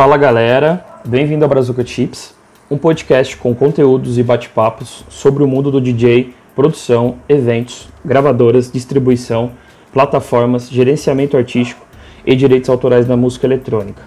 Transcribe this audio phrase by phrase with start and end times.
[0.00, 2.34] Fala galera, bem-vindo ao Brazuca Chips,
[2.70, 9.52] um podcast com conteúdos e bate-papos sobre o mundo do DJ, produção, eventos, gravadoras, distribuição,
[9.92, 11.84] plataformas, gerenciamento artístico
[12.24, 14.00] e direitos autorais da música eletrônica.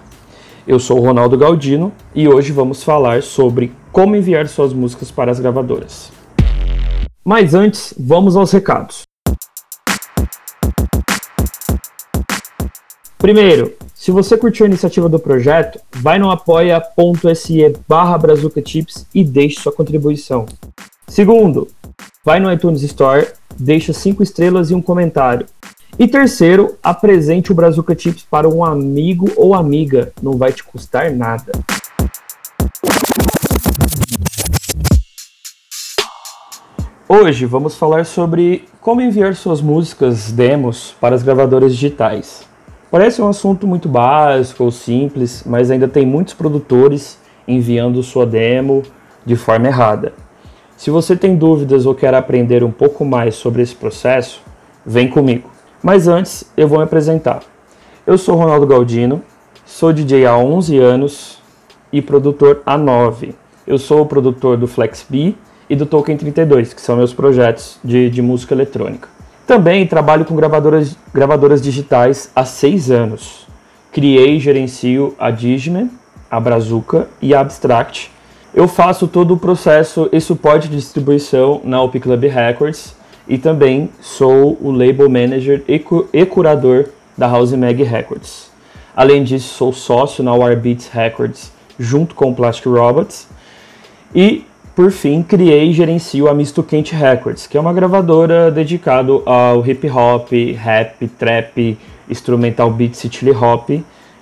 [0.66, 5.30] Eu sou o Ronaldo Galdino e hoje vamos falar sobre como enviar suas músicas para
[5.30, 6.10] as gravadoras.
[7.24, 9.04] Mas antes, vamos aos recados.
[13.16, 13.72] Primeiro,
[14.04, 18.20] se você curtiu a iniciativa do projeto, vai no apoia.se barra
[18.62, 20.44] Chips e deixe sua contribuição.
[21.08, 21.68] Segundo,
[22.22, 23.26] vai no iTunes Store,
[23.58, 25.46] deixa cinco estrelas e um comentário.
[25.98, 31.10] E terceiro, apresente o Brazuca Chips para um amigo ou amiga, não vai te custar
[31.10, 31.52] nada.
[37.08, 42.52] Hoje vamos falar sobre como enviar suas músicas demos para as gravadoras digitais.
[42.94, 48.84] Parece um assunto muito básico ou simples, mas ainda tem muitos produtores enviando sua demo
[49.26, 50.12] de forma errada.
[50.76, 54.40] Se você tem dúvidas ou quer aprender um pouco mais sobre esse processo,
[54.86, 55.50] vem comigo.
[55.82, 57.42] Mas antes, eu vou me apresentar.
[58.06, 59.20] Eu sou Ronaldo Galdino,
[59.66, 61.42] sou DJ há 11 anos
[61.92, 63.34] e produtor há 9.
[63.66, 65.34] Eu sou o produtor do FlexB
[65.68, 69.13] e do Token 32, que são meus projetos de, de música eletrônica.
[69.46, 73.46] Também trabalho com gravadoras, gravadoras digitais há seis anos.
[73.92, 75.90] Criei e gerencio a Digime,
[76.30, 78.10] a Brazuca e a Abstract.
[78.54, 82.96] Eu faço todo o processo e suporte de distribuição na OP Club Records
[83.28, 88.50] e também sou o label manager e, cu e curador da House Mag Records.
[88.96, 93.28] Além disso, sou sócio na Warbeats Records junto com o Plastic Robots
[94.14, 99.12] e por fim, criei e gerencio a Misto Quente Records, que é uma gravadora dedicada
[99.24, 101.78] ao hip hop, rap, trap,
[102.10, 103.70] instrumental beats e chili hop,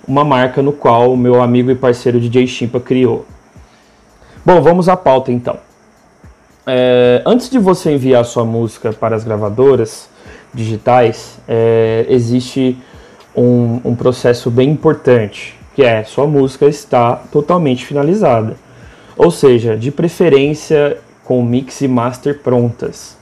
[0.07, 3.25] uma marca no qual o meu amigo e parceiro DJ Chimpa criou.
[4.45, 5.57] Bom, vamos à pauta então.
[6.67, 10.07] É, antes de você enviar sua música para as gravadoras
[10.53, 12.77] digitais, é, existe
[13.35, 18.55] um, um processo bem importante, que é sua música está totalmente finalizada
[19.17, 23.17] ou seja, de preferência com mix e master prontas.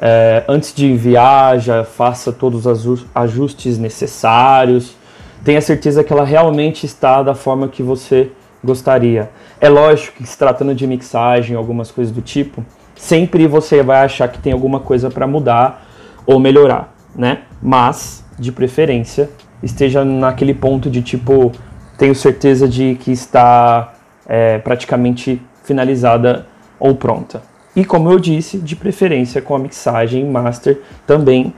[0.00, 4.96] É, antes de enviar, já faça todos os ajustes necessários,
[5.44, 8.30] tenha certeza que ela realmente está da forma que você
[8.62, 9.30] gostaria.
[9.60, 12.64] É lógico que se tratando de mixagem, algumas coisas do tipo,
[12.94, 15.86] sempre você vai achar que tem alguma coisa para mudar
[16.26, 17.42] ou melhorar, né?
[17.60, 19.30] Mas, de preferência,
[19.62, 21.52] esteja naquele ponto de tipo,
[21.98, 23.91] tenho certeza de que está
[24.26, 26.46] é, praticamente finalizada
[26.78, 27.42] ou pronta.
[27.74, 31.54] E como eu disse, de preferência com a mixagem master também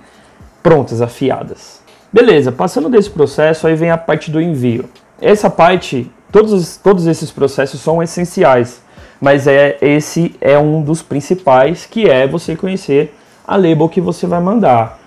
[0.62, 1.82] prontas, afiadas.
[2.12, 4.84] Beleza, passando desse processo, aí vem a parte do envio.
[5.20, 8.80] Essa parte, todos, todos esses processos são essenciais,
[9.20, 13.14] mas é esse é um dos principais, que é você conhecer
[13.46, 15.00] a label que você vai mandar.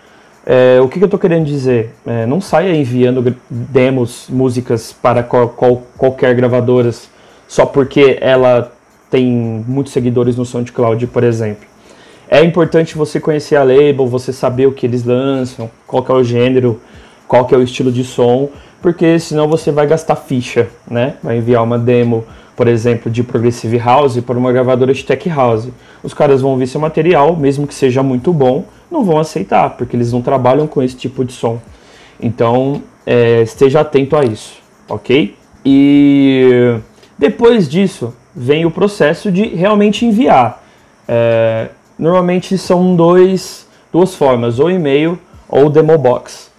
[0.45, 1.93] É, o que, que eu estou querendo dizer?
[2.05, 7.09] É, não saia enviando demos, músicas para qual, qual, qualquer gravadoras
[7.47, 8.71] só porque ela
[9.09, 11.65] tem muitos seguidores no SoundCloud, por exemplo.
[12.29, 16.23] É importante você conhecer a label, você saber o que eles lançam, qual é o
[16.23, 16.81] gênero,
[17.27, 18.49] qual é o estilo de som,
[18.81, 21.15] porque senão você vai gastar ficha, né?
[21.23, 22.25] Vai enviar uma demo,
[22.55, 25.69] por exemplo, de Progressive House para uma gravadora de Tech House.
[26.03, 29.95] Os caras vão ouvir seu material, mesmo que seja muito bom, não vão aceitar, porque
[29.95, 31.59] eles não trabalham com esse tipo de som.
[32.21, 34.55] Então, é, esteja atento a isso,
[34.89, 35.33] ok?
[35.65, 36.75] E
[37.17, 40.63] depois disso, vem o processo de realmente enviar.
[41.07, 45.19] É, normalmente são dois, duas formas, ou e-mail
[45.49, 46.51] ou demobox.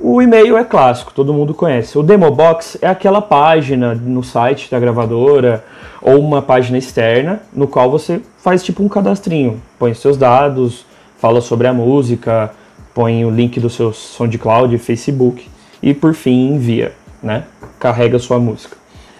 [0.00, 1.98] O e-mail é clássico, todo mundo conhece.
[1.98, 5.64] O demobox é aquela página no site da gravadora
[6.00, 10.84] ou uma página externa no qual você faz tipo um cadastrinho, põe seus dados,
[11.18, 12.52] fala sobre a música,
[12.94, 15.48] põe o link do seu SoundCloud, Facebook
[15.82, 16.92] e por fim envia,
[17.22, 17.44] né?
[17.78, 18.76] Carrega sua música.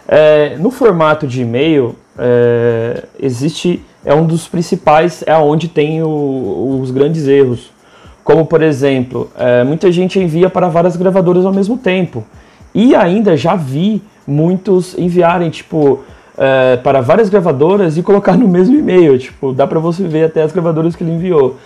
[0.09, 6.79] É, no formato de e-mail, é, existe, é um dos principais, é onde tem o,
[6.81, 7.71] os grandes erros.
[8.23, 12.25] Como, por exemplo, é, muita gente envia para várias gravadoras ao mesmo tempo.
[12.75, 16.01] E ainda já vi muitos enviarem, tipo,
[16.37, 19.19] é, para várias gravadoras e colocar no mesmo e-mail.
[19.19, 21.57] Tipo, dá para você ver até as gravadoras que ele enviou.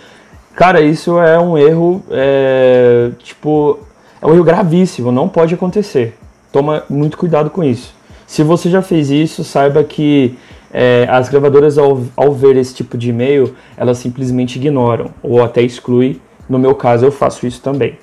[0.55, 3.79] Cara, isso é um erro, é, tipo,
[4.21, 6.17] é um erro gravíssimo, não pode acontecer.
[6.51, 7.93] Toma muito cuidado com isso.
[8.31, 10.37] Se você já fez isso, saiba que
[10.71, 15.61] é, as gravadoras, ao, ao ver esse tipo de e-mail, elas simplesmente ignoram ou até
[15.61, 16.17] excluem.
[16.47, 17.97] No meu caso, eu faço isso também.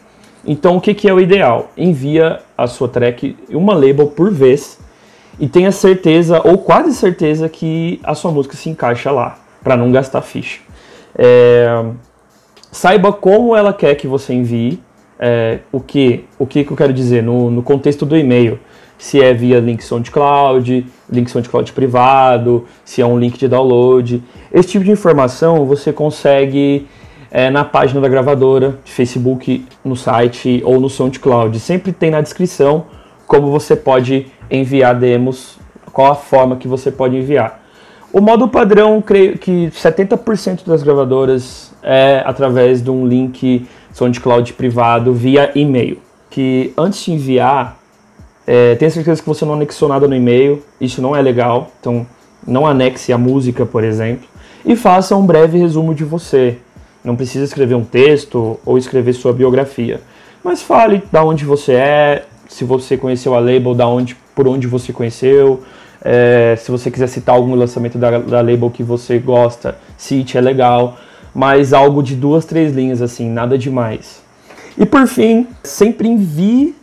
[0.45, 1.71] Então, o que, que é o ideal?
[1.79, 4.79] Envia a sua track uma label por vez
[5.41, 9.91] e tenha certeza, ou quase certeza, que a sua música se encaixa lá, para não
[9.91, 10.61] gastar ficha.
[11.17, 11.87] É,
[12.71, 14.79] saiba como ela quer que você envie,
[15.19, 18.61] é, o, que, o que, eu quero dizer no, no contexto do e-mail.
[18.99, 24.23] Se é via link SoundCloud, link SoundCloud privado, se é um link de download.
[24.53, 26.87] Esse tipo de informação você consegue
[27.31, 31.59] é, na página da gravadora, de Facebook, no site ou no SoundCloud.
[31.61, 32.87] Sempre tem na descrição
[33.27, 35.59] como você pode enviar demos,
[35.93, 37.63] qual a forma que você pode enviar.
[38.11, 45.13] O modo padrão, creio que 70% das gravadoras é através de um link SoundCloud privado
[45.13, 45.99] via e-mail.
[46.31, 47.78] Que antes de enviar,
[48.51, 52.07] é, tenha certeza que você não anexou nada no e-mail, isso não é legal, então
[52.47, 54.27] não anexe a música, por exemplo,
[54.65, 56.57] e faça um breve resumo de você.
[57.05, 60.01] Não precisa escrever um texto ou escrever sua biografia,
[60.43, 64.67] mas fale da onde você é, se você conheceu a label, da onde, por onde
[64.67, 65.63] você conheceu,
[66.03, 70.41] é, se você quiser citar algum lançamento da, da label que você gosta, cite, é
[70.41, 70.97] legal,
[71.35, 74.23] mas algo de duas, três linhas assim, nada demais.
[74.79, 76.75] E por fim, sempre envie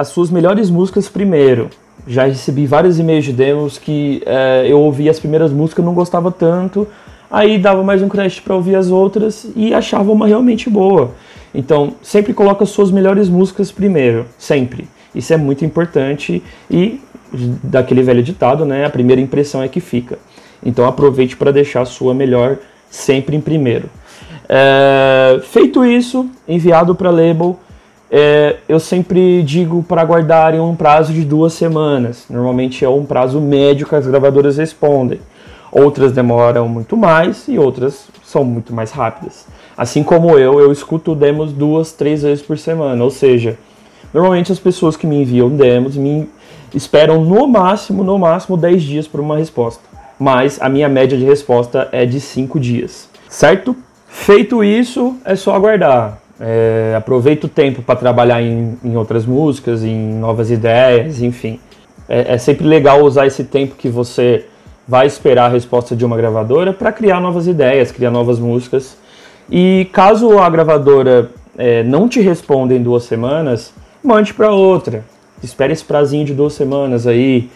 [0.00, 1.68] as suas melhores músicas primeiro.
[2.06, 6.32] Já recebi vários e-mails de demos que é, eu ouvi as primeiras músicas, não gostava
[6.32, 6.88] tanto,
[7.30, 11.10] aí dava mais um crédito para ouvir as outras e achava uma realmente boa.
[11.54, 14.88] Então, sempre coloque as suas melhores músicas primeiro, sempre.
[15.14, 16.98] Isso é muito importante e
[17.62, 18.86] daquele velho ditado, né?
[18.86, 20.18] A primeira impressão é que fica.
[20.64, 22.56] Então aproveite para deixar a sua melhor
[22.88, 23.90] sempre em primeiro.
[24.48, 27.58] É, feito isso, enviado para label,
[28.10, 32.24] é, eu sempre digo para guardarem um prazo de duas semanas.
[32.28, 35.20] Normalmente é um prazo médio que as gravadoras respondem.
[35.70, 39.46] Outras demoram muito mais e outras são muito mais rápidas.
[39.76, 43.02] Assim como eu, eu escuto demos duas, três vezes por semana.
[43.04, 43.56] Ou seja,
[44.12, 46.28] normalmente as pessoas que me enviam demos me
[46.74, 49.82] esperam no máximo, no máximo 10 dias para uma resposta.
[50.18, 53.08] Mas a minha média de resposta é de 5 dias.
[53.28, 53.76] Certo?
[54.08, 56.18] Feito isso, é só aguardar.
[56.40, 61.60] É, aproveita o tempo para trabalhar em, em, outras músicas, em novas ideias, enfim.
[62.08, 64.46] É, é, sempre legal usar esse tempo que você
[64.88, 68.96] vai esperar a resposta de uma gravadora para criar novas ideias, criar novas músicas.
[69.50, 75.04] E caso a gravadora é, não te responda em duas semanas, mande para outra.
[75.42, 77.50] Espere esse prazinho de duas semanas aí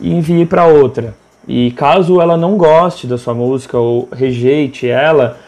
[0.00, 1.14] e envie para outra.
[1.46, 5.38] E caso ela não goste da sua música ou rejeite ela,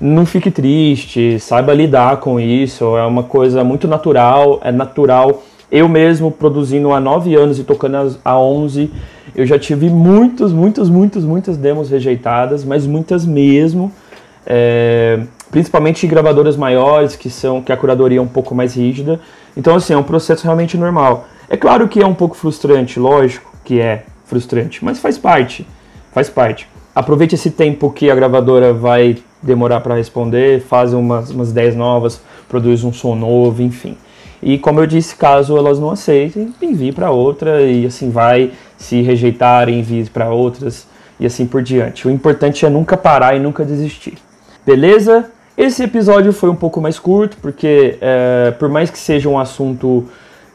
[0.00, 5.42] não fique triste, saiba lidar com isso, é uma coisa muito natural, é natural.
[5.70, 8.90] Eu mesmo, produzindo há 9 anos e tocando há 11,
[9.34, 13.90] eu já tive muitas, muitas, muitas, muitas demos rejeitadas, mas muitas mesmo.
[14.44, 19.20] É, principalmente de gravadoras maiores, que são que a curadoria é um pouco mais rígida.
[19.56, 21.26] Então, assim, é um processo realmente normal.
[21.48, 25.66] É claro que é um pouco frustrante, lógico que é frustrante, mas faz parte,
[26.12, 26.66] faz parte.
[26.94, 32.20] Aproveite esse tempo que a gravadora vai demorar para responder, faz umas, umas 10 novas,
[32.48, 33.96] produz um som novo, enfim.
[34.42, 38.52] E como eu disse, caso elas não aceitem, envie para outra e assim vai.
[38.76, 40.86] Se rejeitarem, envie para outras
[41.20, 42.08] e assim por diante.
[42.08, 44.14] O importante é nunca parar e nunca desistir.
[44.66, 45.30] Beleza?
[45.56, 50.08] Esse episódio foi um pouco mais curto, porque é, por mais que seja um assunto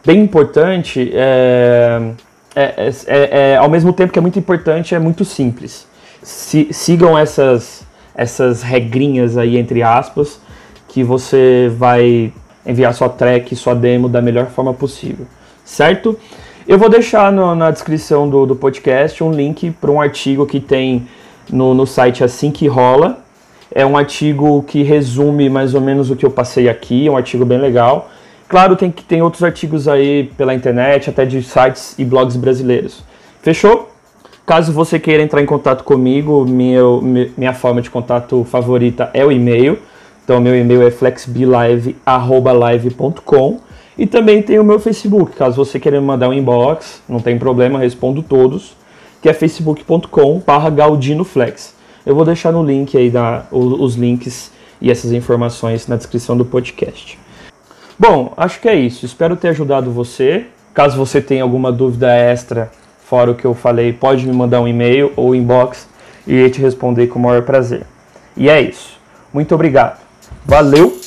[0.05, 2.11] bem importante, é,
[2.55, 5.87] é, é, ao mesmo tempo que é muito importante, é muito simples.
[6.21, 7.86] Sigam essas
[8.17, 10.41] essas regrinhas aí, entre aspas,
[10.87, 12.33] que você vai
[12.65, 15.27] enviar sua track, sua demo da melhor forma possível,
[15.63, 16.17] certo?
[16.67, 20.59] Eu vou deixar no, na descrição do, do podcast um link para um artigo que
[20.59, 21.07] tem
[21.49, 23.19] no, no site Assim Que Rola.
[23.73, 27.15] É um artigo que resume mais ou menos o que eu passei aqui, é um
[27.15, 28.09] artigo bem legal.
[28.49, 33.03] Claro, tem que tem outros artigos aí pela internet, até de sites e blogs brasileiros.
[33.41, 33.89] Fechou?
[34.47, 39.77] Caso você queira entrar em contato comigo, minha, forma de contato favorita é o e-mail.
[40.23, 43.59] Então, meu e-mail é flexblive.live.com.
[43.97, 45.33] E também tem o meu Facebook.
[45.33, 48.77] Caso você queira me mandar um inbox, não tem problema, respondo todos.
[49.21, 51.75] Que é facebook.com.br galdinoflex.
[52.05, 54.49] Eu vou deixar no link aí da, os links
[54.79, 57.19] e essas informações na descrição do podcast.
[57.99, 59.05] Bom, acho que é isso.
[59.05, 60.45] Espero ter ajudado você.
[60.73, 62.71] Caso você tenha alguma dúvida extra
[63.07, 65.87] fora o que eu falei, pode me mandar um e-mail ou inbox
[66.27, 67.85] e te responder com o maior prazer.
[68.35, 68.99] E é isso.
[69.33, 70.05] Muito obrigado.
[70.45, 70.99] Valeu!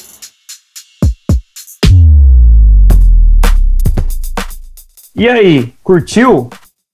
[5.14, 6.48] E aí, curtiu?